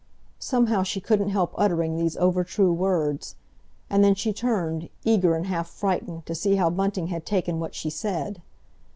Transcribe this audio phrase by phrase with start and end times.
[0.39, 3.35] Somehow she couldn't help uttering these over true words.
[3.87, 7.75] And then she turned, eager and half frightened, to see how Bunting had taken what
[7.75, 8.41] she said.